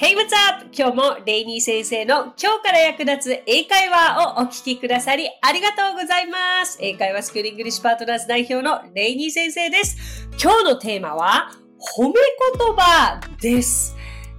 [0.00, 0.68] Hey, what's up?
[0.72, 6.78] 今日もレイニー先生の今日から役立つ英会話をお聞きくださりありがとうございます。
[6.80, 10.28] 英会話スクールイングリッシュパートナーズ代表のレイニー先生です。
[10.40, 11.50] 今日のテーマは
[11.96, 13.97] 褒め言葉です。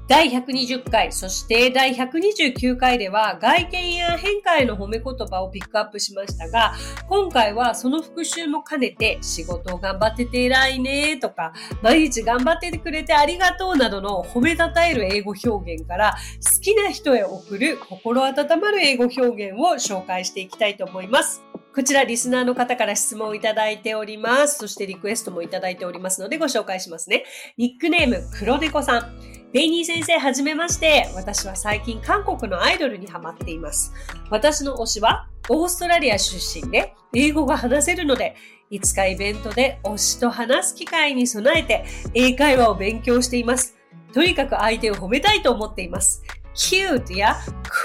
[0.10, 6.74] 第120回、そして第129回では外見や変化への褒め言葉をピックアップしましたが、
[7.08, 11.54] 今回はその復習も兼ねて仕事を頑張ってて偉いねとか、
[11.84, 21.49] 毎日頑張っててくれてありがとうなどの褒めたたえる英語表現から好きな人へ送る心温まる英語表現を紹介していきたいと思います。
[21.76, 24.58] こちらリスナーの方から質問をいただいております。
[24.58, 27.26] そしてリクエストもいただいておりますのでご紹介しますね。
[27.58, 29.20] ニックネーム、黒猫さん。
[29.54, 31.08] ベイニー先生、はじめまして。
[31.16, 33.94] 私は最近韓国のアイドルにハマっています。
[34.32, 38.36] 私の推しはオーストラリア出身で英語が話せるので、
[38.72, 43.76] いつかイベントで推しと話す機会に備えて英会話を勉強しています。
[44.14, 46.24] とにかく相手を褒めたいと思っています。
[46.56, 47.38] Cute や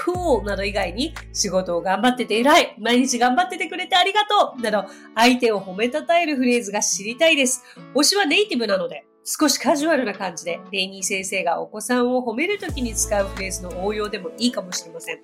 [0.05, 4.85] cool など以外に仕事を頑張ってて偉い、毎日頑張っててくれてありがとうなど
[5.15, 7.63] 相手を褒めたたえるフレーズが知りたいです。
[7.93, 15.19] 推しはネイティブなので少しカジュアルな感じで、レイニー先生がお子さんを褒めるときに使うフレーズの応用でもいいかもしれません。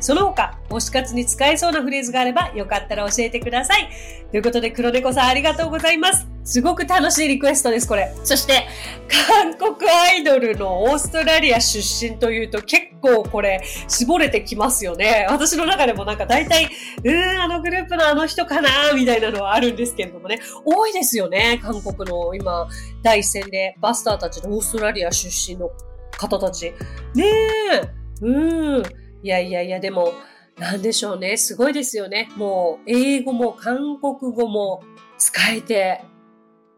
[0.00, 3.88] その他、推し活に使えそうなフレーズがあれば、よかったら教えてください。
[4.32, 6.33] ということで、黒猫さんありがとうございます。
[6.44, 8.14] すごく楽しいリクエストです、これ。
[8.22, 8.66] そして、
[9.08, 15.26] 韓国アイドルのオーストラリア出身というと結構これ絞れてきますよね。
[15.30, 20.38] 私の中でもなんか大体、うーん、あのグループのあの人かなみたいなのはあるんですけれどもね。
[20.64, 21.60] 多いですよね。
[21.62, 22.68] 韓国の今、
[23.02, 25.70] 第一線でバスターたちのオーストラリア出身の
[26.18, 26.72] 方たち。
[27.14, 28.04] ねえ。
[28.20, 28.82] うん。
[29.22, 30.12] いやいやいや、でも、
[30.58, 31.36] なんでしょうね。
[31.36, 32.28] すごいですよね。
[32.36, 34.82] もう、英語も韓国語も
[35.18, 36.02] 使えて、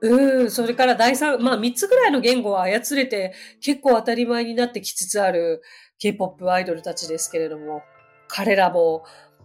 [0.00, 5.62] うん、それから第三、まあ三つぐらいの言語は操れて結構当たり前になってきつつある
[5.98, 7.82] K-POP アイドルたちですけれども、
[8.28, 9.04] 彼らも、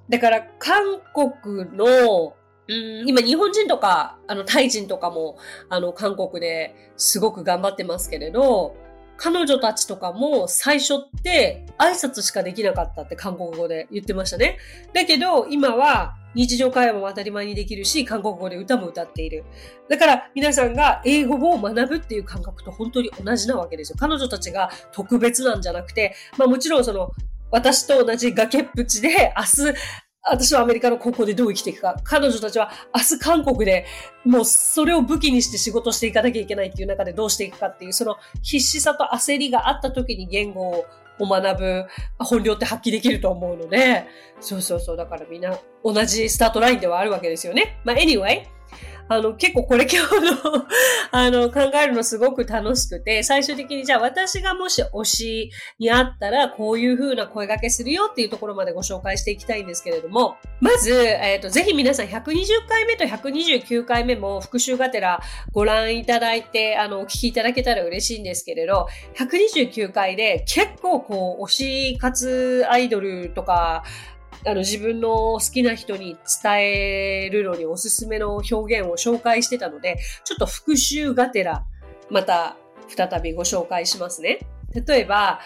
[0.10, 2.36] だから韓国の、
[2.68, 5.38] うん、今日本人とか、あのタイ人とかも、
[5.70, 8.76] あの韓国ですごく頑張ってますけれど、
[9.24, 14.58] 彼女たちとかも最初って挨拶しかできなかったって韓国語で言ってましたね。
[14.94, 19.44] だけど今は日常会話も当たり前にできるし、韓国語で歌も歌っている。
[19.90, 23.98] だから皆さんが英語を学ぶっていう感覚と本当に同じなわけですよ。
[24.00, 27.12] 彼女たちが特別なんじゃなくて、まあもちろんその
[27.52, 29.78] 私と同じ崖っぷちで明日
[30.24, 31.96] 私はアメリカの高校でどう生きていくか。
[32.04, 33.86] 彼女たちは明日韓国で
[34.24, 40.86] もうそれを武器にして仕事していかなきゃいけないっていう中でどうしていくかっていう、その必死さと焦りがあった時に言語を
[41.20, 41.86] 学ぶ
[42.20, 44.06] 本領って発揮できると思うので、
[44.40, 44.98] そうそうそう。
[44.98, 47.80] だからみんな同じスタートラインではあるわけですよね。
[47.84, 48.44] まあ、anyway。
[49.12, 50.66] あの、結構これ今日の
[51.12, 65.20] あの、考えるのすごく楽しくて、最終的にじゃあ私がもし推しにあったら、こういう風な声掛けするよっていうところまでご紹介していきたいんですけれども、まず、えっ、ー、と、ぜひ皆さん120回目と129回目も復習がてら
[65.52, 73.84] ご覧いただいて、あの、お聞きいただけたら嬉しいんですけれど、129回で結構こう、推し活アイドルとか、
[74.46, 81.66] あの自分の好きな人に伝えるのにおすすめの表現を紹介してたので、ちょっと復習がてら、
[82.10, 82.58] また
[82.88, 84.40] 再びご紹介しますね。
[84.74, 85.40] 例えば、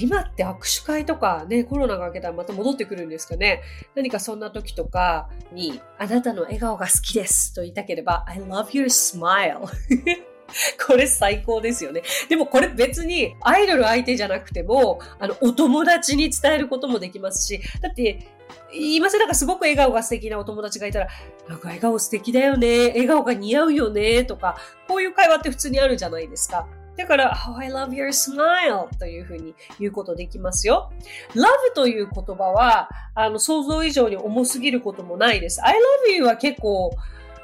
[0.00, 3.62] 今って握手会とかね、コロナが明けたらまた戻ってくるんですかね。
[3.94, 9.66] 何かそんな時とかに、あなたの笑顔が好きですと言いたければ、I love your smile
[10.86, 12.02] これ最高ですよね。
[12.28, 18.28] でもこれ別にアイドル相手じゃなくても、あの、お友達に伝えることもできますし、だって、
[18.72, 21.08] 今更なんかすごく笑顔が素敵なお友達がいたら、
[21.48, 26.66] なんか笑顔素敵だよね、笑顔が似合うよね、とか、こういう会話って普通にあるじゃないですか。
[26.96, 30.90] だから、Oh, I love your smile というふうに言うことできますよ。
[31.34, 35.64] love という言葉は、あの、想像以上に重すぎることもないです。
[35.64, 35.74] I
[36.08, 36.90] love you は結構、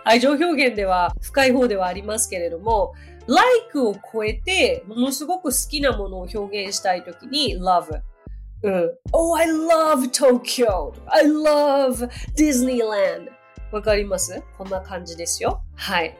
[0.04, 2.92] 愛情表現では深い方ではありますけれども、
[3.26, 8.00] like を超えて、ものすごく好きなものを表現したいときに love。
[8.62, 8.90] うん。
[9.12, 10.92] Oh, I love Tokyo!
[11.06, 13.28] I love Disneyland!
[13.72, 14.42] わかります？
[14.56, 15.62] こんな感じですよ。
[15.74, 16.16] はい。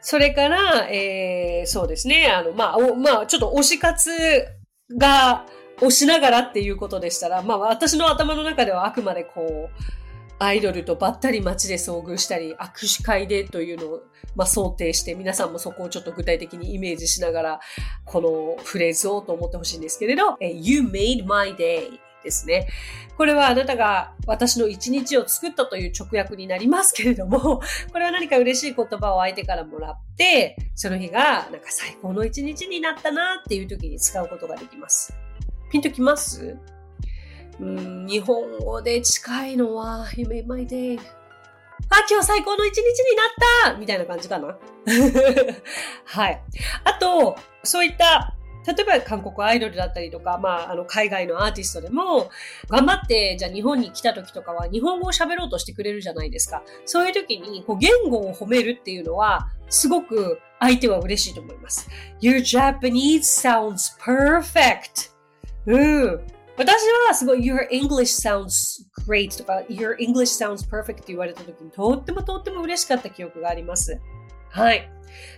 [0.00, 2.28] それから、えー、そうですね。
[2.28, 4.10] あの、まあ、おまあ、ちょっと推し活
[4.96, 5.46] が、
[5.78, 9.70] 推しながらっていうことでしたら、まあ、私の頭の中ではあくまでこう、
[10.38, 14.02] アイドルとばったり街で遭遇したり、握手会でというのを、
[14.34, 17.60] まあ、想定して、皆さんもそこをちょっと具体的にイメージしながら、
[18.04, 22.68] このフレーズをと思ってほしいんですけれど、You made my day ですね。
[23.16, 35.14] これはあなたが私の一日を作ったという直訳になりますけれども、これは何か嬉しい言葉を相手からもらって、その日がなんか最高の一日になったなっていう時に使うことができます。
[35.70, 36.58] ピンときます？
[37.60, 40.98] うん日本語で近いのは、You made my day.
[41.88, 43.22] あ、今日最高の一日にな
[43.70, 44.56] ったみたいな感じかな
[46.04, 46.42] はい。
[46.84, 48.36] あと、そういった
[48.66, 52.30] 例えば韓国アイドルだったりとか、まあ、あの、海外のアーティストでも、
[52.68, 56.64] 頑張って、じゃあ日本に来た時とかは日本語を喋ろうとしてくれるじゃないですか。
[56.84, 61.88] そういう時に、こう、言語を褒めるっていうのは、すごく相手は嬉しいと思います。
[62.20, 65.12] Your Japanese sounds perfect.
[65.66, 66.35] うん。
[66.56, 74.00] 私はすごい Your English sounds great とか Your English sounds perfect って言われた時にとってもとっても嬉しかった記憶があります。
[74.50, 74.90] はい。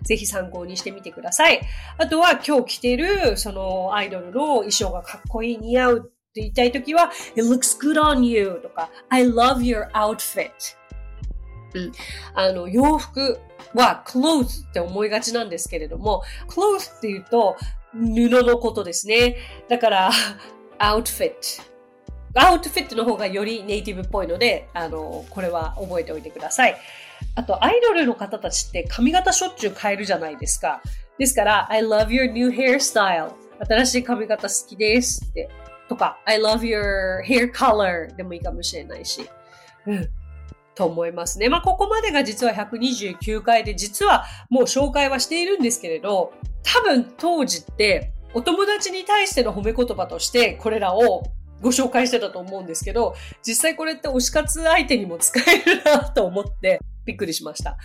[0.02, 1.60] ぜひ参考にしてみてください。
[1.98, 10.50] あとは今日着てるそのアイドルの衣装がかっこいい、似合うって言いたいときは It looks good on you とか I love your outfit
[11.74, 11.92] うん。
[12.34, 13.38] あの、洋服
[13.74, 17.56] は clothes って思いがちなんですけれども、clothes って言うと
[17.92, 19.36] 布のことですね。
[19.68, 20.10] だから、
[20.78, 21.62] outfit。
[22.34, 26.76] アウトフィットの方がよりネイティブっぽいので、あの、これは覚えておいてください。
[27.34, 30.82] あと、アイドルの方たちって髪型しょっちゅう変えるじゃないですか。
[31.19, 33.32] ですから、I love your new hairstyle.
[33.66, 35.48] 新しい髪型好きですって。
[35.88, 39.28] とか、I love your hair color でもいいかもしれないし。
[39.86, 40.08] うん。
[40.75, 41.48] と思いますね。
[41.48, 46.32] まあ、ここまでが実は129回で、実はもう紹介はしているんですけれど、
[46.62, 51.25] 多分当時って、お友達に対しての褒め言葉として、これらを
[51.60, 57.78] ご紹介してたと思うんですけど、実際これって推し活相手にも使えるなと思って、びっくりしました。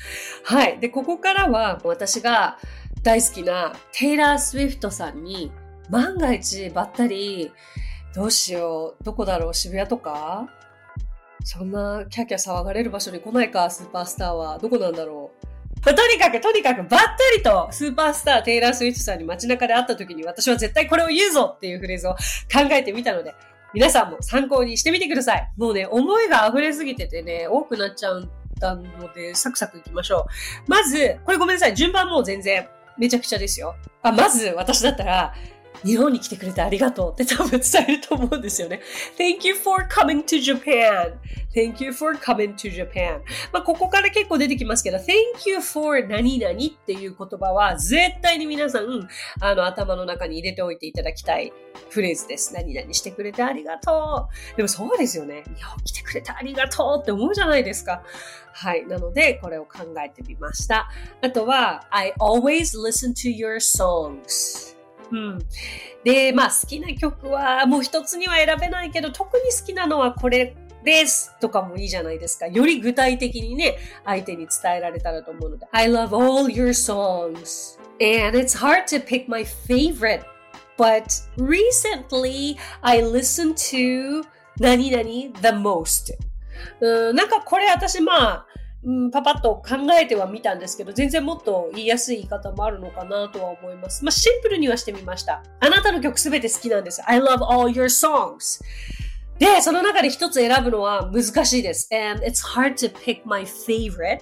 [0.44, 0.80] はい。
[0.80, 2.58] で、ここからは私が
[3.02, 5.52] 大好きなテイラー・スウィフトさんに
[5.90, 7.52] 万が一ばったり、
[8.14, 10.48] どうしよう、どこだろう、渋谷とか？
[11.46, 14.60] そんなキャキャ騒がれる場所に来ないか、スーパースターは。
[14.60, 15.48] どこなんだろう？
[15.84, 23.36] とにかく、とにかく、ばったりと、スーパースター、テイラー・スウィフトさんに街中で会った時に、私は絶対これを言うぞっていうフレーズを考えてみたので、
[23.74, 25.52] 皆さんも参考にしてみてください。
[25.58, 30.28] もうね、思いが溢れすぎててね、多くなっちゃうんったので、サクサクいきましょ
[30.68, 30.72] う。
[30.72, 31.76] まず、これごめんなさい。
[31.76, 33.76] 順番もう全然、めちゃくちゃですよ。
[34.02, 35.34] あまず、私だったら、
[35.86, 38.82] 日本に来てくれてありがとうって多分伝えると思うんですよね。
[39.18, 41.14] Thank you for coming to Japan.
[41.54, 43.22] Thank you for coming to Japan.
[43.52, 49.08] まあ、ここから結構出てきますけど、Thank you for 何々っていう言葉は絶対に皆さん、
[49.40, 51.54] あの、頭の中に入れておいていただきたい
[51.90, 52.54] フレーズです。
[52.54, 54.58] 何々してくれてありがとう。
[54.58, 55.44] でもそうですよね。
[55.56, 58.04] 日本来てくれてありがとうって思うじゃないですか。
[58.54, 58.86] はい。
[58.88, 60.90] なので、これを考えてみました。
[61.22, 64.83] あとは、I always listen to your songs.
[65.14, 65.40] うん。
[66.04, 72.48] で、まあ好きな曲はもう一つには選べないけど、特に好きなのはこれですとかもいいじゃないですか。
[72.48, 75.68] より具体的にね、相手に伝えられたらと思うので。
[75.72, 77.80] I love all your songs.
[78.02, 80.24] And it's hard to pick my favorite.
[80.78, 84.24] But recently I listened to
[84.60, 85.04] 何々
[85.42, 86.18] the most.
[86.80, 88.46] うん、なんかこれ私まあ、
[88.86, 94.04] うん、パパッと考えてはみたんですけど、全然もっと言いやすい言い方もあるのかなとは思います。
[94.04, 95.42] まあ、シンプルにはしてみました。
[95.60, 97.02] あなたの曲すべて好きなんです。
[97.06, 98.62] I love all your songs.
[99.40, 101.90] で、その中で一つ選ぶのは難しいです。
[101.94, 104.20] And it's hard to pick my favorite.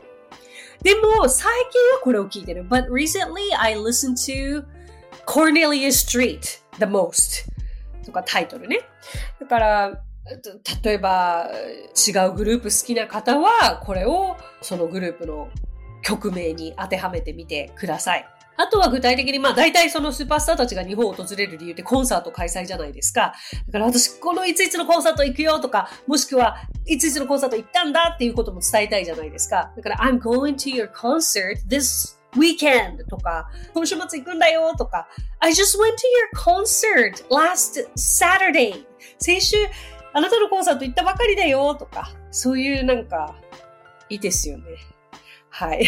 [0.83, 2.63] でも、最近はこれを聞いてる。
[2.67, 4.63] But recently I listened to
[5.25, 7.45] Cornelia Street the most.
[8.05, 8.81] とかタイトルね。
[9.39, 10.03] だから、
[10.83, 11.49] 例えば
[12.07, 15.49] 違うグループ好きな方はこれをそのグループの
[16.03, 18.27] 曲名に当てはめてみてください。
[18.57, 23.33] あとは具体的に、まあ大体そのスーパースターたちが日本を訪れる理由ってコンサート開催じゃないですか。
[23.65, 29.71] だから私このいついつのコンサート行くよとか、もしくはいついつのコンサート行ったんだっていうことも伝えたいじゃないですか。
[29.75, 35.07] だから I'm going to your concert this weekend とか、今週末行くんだよとか、
[35.39, 38.85] I just went to your concert last Saturday
[39.17, 39.57] 先週
[40.13, 43.35] あなたのコンサート行ったばかりだよとか、そういうなんか、
[44.09, 44.63] いいですよね。
[45.49, 45.85] はい。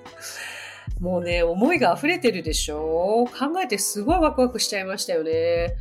[1.00, 3.26] もうね、思いが溢れてるでしょ？
[3.26, 5.74] 考えてすごいワクワクしちゃいましたよね。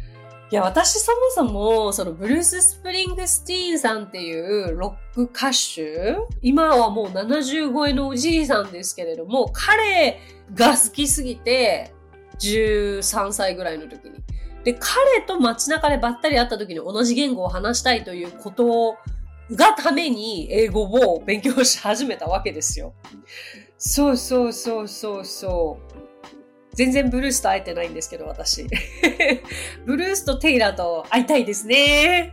[0.51, 10.19] いや、私そもそも、そのブルース・スプリングスティーンさんっていうロック歌手、今はもう70超えのおじいさんですけれども、彼
[10.53, 11.93] が好きすぎて、
[12.39, 14.22] 13歳ぐらいの時に。
[14.63, 18.97] で、彼と街中でばったり会った時に同じ言語を話したいということ
[19.51, 22.93] がために英語を勉強し始めたわけですよ。
[23.77, 25.93] そうそうそうそうそう。
[26.75, 28.65] 全然ブルースと会えてないんですけど、私。
[29.85, 32.31] ブルースとテイラーと会いたいですね。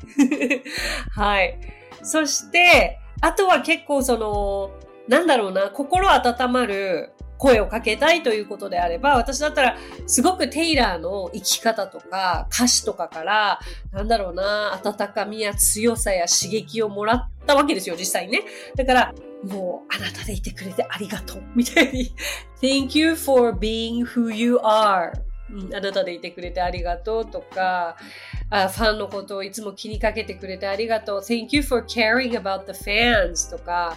[1.13, 1.59] はい。
[2.03, 4.71] そして、あとは結構その、
[5.09, 13.61] なんだろうな、心温まる声をかけたいということであれば、私だったら、すごくテイラーの生き方とか、歌詞とかから、
[13.93, 18.43] なんだろうな、温かみや強さや刺激をもらったわけですよ、実際にね。
[18.77, 22.15] だから、もう、あなたでいてくれてありがとう、みたいに。
[22.61, 25.13] Thank you for being who you are.
[25.75, 27.97] あなたでいてくれてありがとうとか、
[28.51, 31.21] あファンのことをいつも気にかけてくれてありがとう。
[31.21, 33.97] Thank you for caring about the fans とか、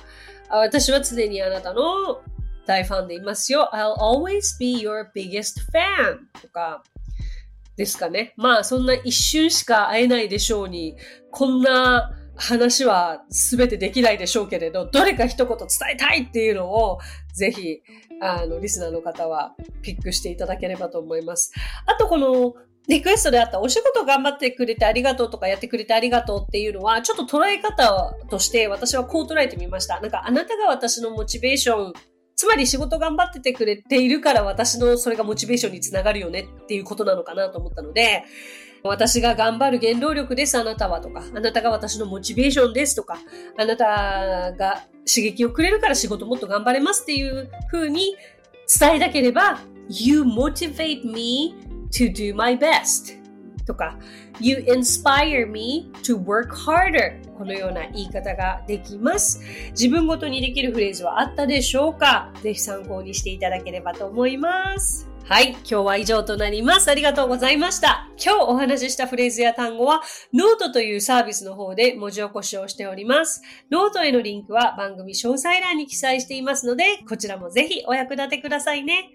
[0.49, 2.21] 私は常にあなたの
[2.65, 3.69] 大ファンでいますよ。
[3.73, 6.83] I'll always be your biggest fan とか、
[7.75, 8.33] ですかね。
[8.37, 10.95] まあ、そんな一瞬しか会えないでしょうに、
[11.31, 16.99] こんな話は全てできないでしょうけれど、どれか一言伝えたいっていうのを、
[17.33, 17.81] ぜひ、
[18.21, 21.51] あの、リスナーの方はピックしていただければと思います。
[21.85, 22.53] あと、この、
[22.87, 30.01] リクエストであったお仕事頑張ってくれてありがとうとかやってくれてありがとうっていうのは、ちょっと捉え方として私はこう捉えてみました。
[30.01, 31.93] なんかあなたが私のモチベーション、
[32.43, 38.25] つまり仕事頑張っててくれているから私のそれがモチベーションにつながるよねっていうことなのかなと思ったので、
[38.83, 43.17] 私が頑張る原動力です、あなたはとか、あなたが私のモチベーションですとか、
[43.57, 43.85] あなた
[44.57, 48.17] が刺激をくれるから仕事もっと頑張れますっていう風に
[48.77, 51.55] 伝えたければ、You motivate me
[51.91, 53.22] to do my best.
[53.65, 53.97] とか
[54.39, 59.41] You inspire me to work harder このような言い方ができます。
[59.71, 62.31] 自分ごとにできるフレーズはあったでしょうか？
[62.41, 65.09] ぜひ参考にしていただければと思います。
[65.25, 65.51] はい。
[65.51, 66.91] 今日は以上となります。
[66.91, 68.09] ありがとうございました。
[68.23, 70.01] 今日お話ししたフレーズや単語は、
[70.33, 73.41] ノートというサービスの方で文字起こしをしております。
[73.71, 79.11] ノートへのリンクは番組詳細欄に記載していますので、こちらもぜひお役立てくださいね。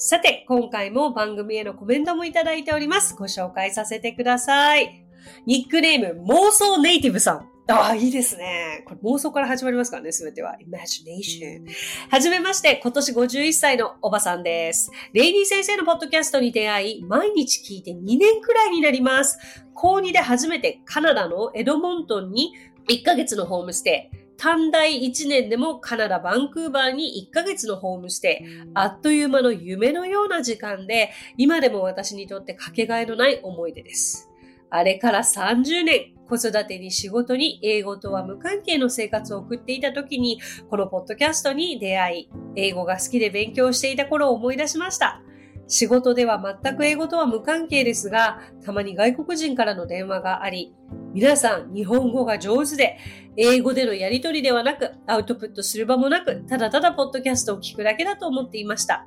[0.00, 3.16] さて、今回も番組へのコメントもいただいております。
[3.16, 5.04] ご紹介させてください。
[5.44, 7.48] ニックネーム、妄想ネイティブさん。
[7.66, 8.84] ああ、いいですね。
[8.86, 10.56] これ妄想から始まりますからね、すべては。
[10.64, 11.66] imagination。
[12.10, 14.92] はじめまして、今年51歳のおばさんです。
[15.12, 19.36] レイニー先生のポッドキャストに出会い、毎日聞いて2年くらいになります。
[19.74, 22.52] 高2で初めてカナダのエドモントンに
[22.88, 24.27] 1ヶ月のホームステイ。
[24.38, 28.70] 短大1年でもカナダ・バンクーバーに1ヶ月のホームステイ。
[28.72, 34.30] あっという間の夢のような時間で、今でも私にとってかけがえのない思い出です。
[34.70, 40.40] あれから30年、子育てに仕事に英語とは無関係の生活を送っていた時に、
[40.70, 45.20] このポッドキャストに出会い、英語が好きで勉強していた頃を思い出しました。
[45.66, 50.74] 仕事では全く英語とは無関係ですが、たまに外国人からの電話があり、
[51.14, 52.98] 皆さん日本語が上手で、
[53.36, 59.06] 英語でのやりとりではなく、アウトプットする場もなく、ただただポッドキャストを聞くだけだと思っていました。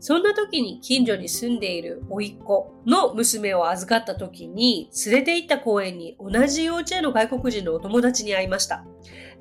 [0.00, 8.84] そんな時に近所に住んでいる甥っ子の娘を預かった時に連れて行った公園に同じ幼稚園の外国人のお友達に会いました。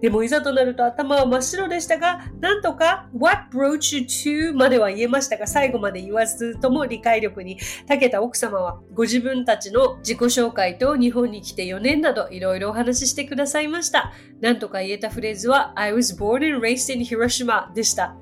[0.02, 4.04] でもいざとなると頭は真っ白でしたが、なんとか What brought you
[4.52, 14.14] to までは言えましたが、最後まで言わずとも理解力に長けた奥様は、ご自分たちの自己紹介と日本に来て4年などいろいろお話ししてくださいました。
[14.40, 18.16] なんとか言えたフレーズは I was born and raised in Hiroshima でした。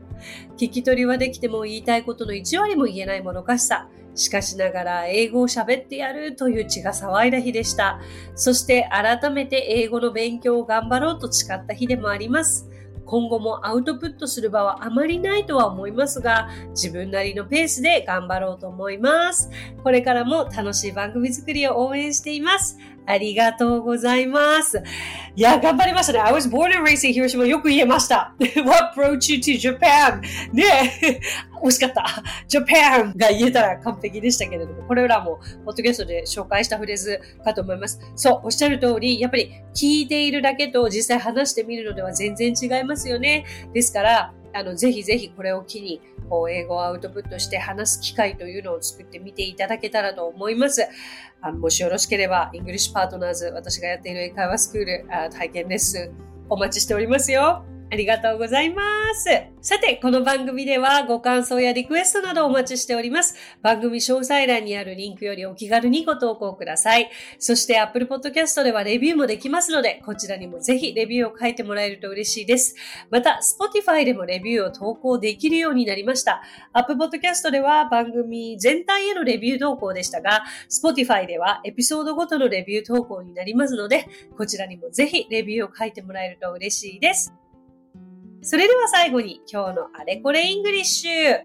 [0.57, 3.89] 聞き取りはできても言いたいことの1割も言えないもどかしさ。
[4.15, 7.99] しかしながら英語を喋ってやるという血が騒いだ日でした。
[8.35, 12.69] そして改めて英語の勉強を頑張ろうと誓った日でもあります。
[13.05, 19.49] 今後もアウトプットする場はあまりないとは思いますが、自分なりのペースで頑張ろうと思います。
[19.83, 22.77] これからも楽しい番組作りを応援しています。
[23.05, 24.81] ありがとうございます。
[25.35, 26.19] いや、頑張りましたね。
[26.19, 28.33] I was born and raised in Hiroshima よく言えました。
[28.65, 30.21] What brought you to Japan?
[30.53, 31.19] ね
[31.63, 32.23] 惜しかった。
[32.47, 37.99] Japan が言えたら完璧でしたけれども、これらも、ポッドキャストで紹介したフレーズかと思います。
[38.15, 43.45] そう、おっしゃる通り、やっぱり聞いているだけと実際話してみるのでは全然違いますよね。
[43.73, 50.87] ですから、あの、ぜひぜひこれを機に、こう、英語をアウトプットして話す機会というのを作ってみていただけたらと思います。
[51.41, 56.11] あもしよろしければ、イングリッシュパートナーズ、私がやっている英会話スクール、あ体験レッスン、
[56.49, 57.65] お待ちしておりますよ。
[57.95, 58.83] ありがとうございま
[59.15, 59.29] す。
[59.61, 63.35] さて、この番組ではご感想やリクエストなどお待ちしております。
[63.61, 67.09] 番組詳細欄にあるリンクよりお気軽にご投稿ください。
[67.39, 72.75] そして Apple Podcast ではレビューもできますので、こちらにもぜひレビューを書いてもらえると嬉しいです。
[73.09, 76.43] また、Spotify でもレビューを投稿できるようになりました。
[76.73, 84.05] Apple Podcast では番組全体へのレビュー投稿でしたが、Spotify ではエピソードごとのレビュー投稿になりますので、
[84.37, 87.33] こちらにもぜひレビューを書いてもらえると嬉しいです。
[88.45, 91.41] それでは最後に今日のあれこれイングリッシュ。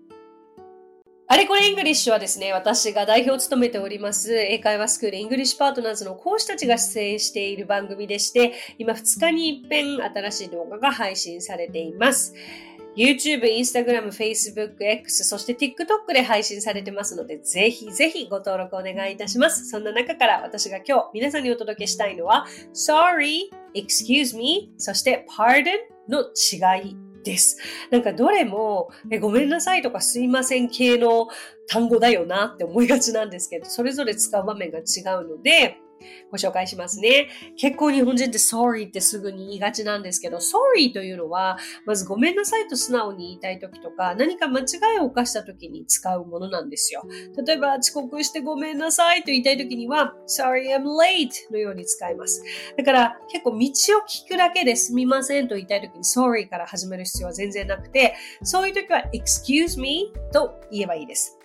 [1.29, 12.35] あれこれイングリッシュはですね、私が代表を務めております、英会話スクールイングリッシュパートナーズの講師たちが出演している番組でして、今2日に一遍新しい動画が配信されています。
[12.95, 19.71] YouTube、Instagram、Facebook、X、そして TikTok で配信されてますので、ぜひぜひご登録お願いいたします。
[19.71, 25.65] そんな中から私が今日皆さんにお届けしたいのは、Sorry, Excuse me, そして Pardon
[26.11, 27.59] の違いです。
[27.91, 31.29] なんかどれもえごめんなさいとかすいません系の
[31.69, 34.83] 単語だよなって思いがちなんですけど、それぞれ使う場面が違
[35.23, 35.79] うので、
[36.31, 37.29] ご紹介しますね。
[37.57, 44.65] 結構日本人って sorry ってすぐに言いがちなんですけど、sorry というのは、まずごめんなさいと素直に言いたい時とか、何か間違
[44.97, 47.03] いを犯した時に使うものなんですよ。
[47.47, 52.43] 例えば、遅刻してごめんなさいと言いたい時には、sorry I'm late のように使います。
[52.77, 61.37] だから結構道を聞くだけですみませんと言いたい時に sorry から始める必要は全然なくて、そういう時は excuse me と言えばいいです。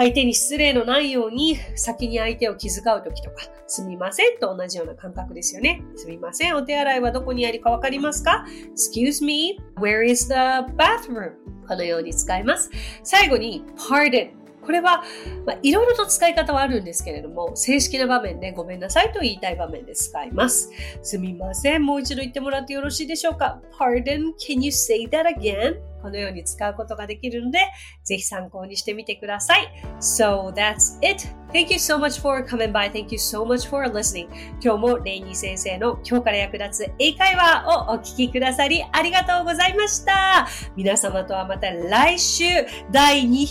[0.00, 5.82] 相手に失礼のないように先に相手を気遣うときとか、すみませんと同じような感覚ですよね。
[5.94, 10.32] すみません、お手洗いはどこにあるかわかりますか ?Excuse me, where is the
[10.74, 11.32] bathroom?
[11.68, 12.70] このように使います。
[13.02, 14.30] 最後に pardon
[14.62, 15.02] これは、
[15.44, 20.70] まあ、いろいろと使い方はあるんですけれども、正式な場面でごめんなさいと言いたい場面で使います。
[21.02, 21.84] すみません。
[21.84, 25.89] もう一度言ってもらってよろしいでしょうか ?Pardon, can you say that again?
[26.00, 27.60] このように使うことができるので、
[28.04, 29.68] ぜひ参考にしてみてください。
[30.00, 31.28] So that's it.
[31.52, 32.90] Thank you so much for coming by.
[32.90, 34.28] Thank you so much for listening.
[34.62, 40.46] 今日もレイニー先生の今日から役立つ英会話をお聞きくださりありがとうございました。
[40.76, 42.44] 皆様とはまた来週
[42.92, 43.48] 第200回目で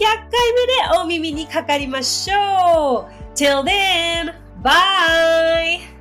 [1.02, 3.20] お耳にかかりましょう。
[3.36, 5.99] Till then, bye!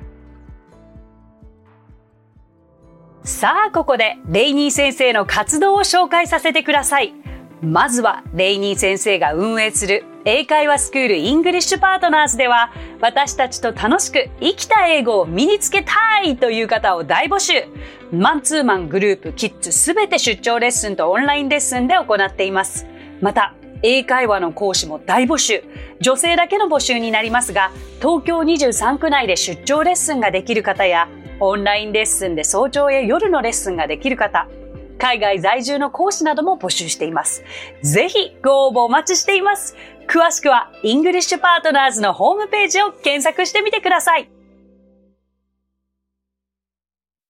[3.23, 7.13] さあ、ここでレイニー先生の活動を紹介させてください。
[7.61, 12.71] まずは、レイニー先生が運営する英会話スクールイングリッシュパートナーズでは、
[13.01, 17.65] 私たちと楽しく生きた英語を身につけたいという方を大募集。
[18.11, 22.85] マンツーマングループ、キッズすべて出張レッスンとオンラインレッスンで行っています。
[23.19, 25.63] また、英会話の講師も大募集。
[25.99, 34.47] 女性だけの募集になりますが、東京23区内で出張レッスンができる方や、オンラインレッスンで早朝や夜のレッスンができる方、
[34.97, 37.43] 海外在住の講師なども募集しています。
[37.81, 39.75] ぜひご応募お待ちしています。
[40.07, 44.29] 詳しくは、イングリッシュパートナーズのホームページを検索してみてください。